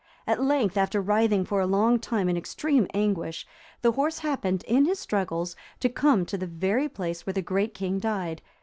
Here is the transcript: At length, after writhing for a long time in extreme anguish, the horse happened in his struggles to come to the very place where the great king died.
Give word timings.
At 0.25 0.41
length, 0.41 0.77
after 0.77 0.99
writhing 0.99 1.45
for 1.45 1.61
a 1.61 1.67
long 1.67 1.99
time 1.99 2.27
in 2.27 2.35
extreme 2.35 2.87
anguish, 2.91 3.45
the 3.83 3.91
horse 3.91 4.17
happened 4.17 4.63
in 4.63 4.85
his 4.85 4.97
struggles 4.97 5.55
to 5.79 5.89
come 5.89 6.25
to 6.25 6.39
the 6.39 6.47
very 6.47 6.89
place 6.89 7.27
where 7.27 7.33
the 7.35 7.43
great 7.43 7.75
king 7.75 7.99
died. 7.99 8.41